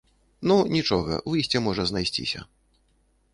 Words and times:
Ну, 0.51 0.55
нічога, 0.75 1.19
выйсце 1.33 1.57
можа 1.67 1.87
знайсціся. 1.91 2.39